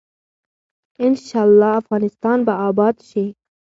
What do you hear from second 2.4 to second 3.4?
به اباد شي.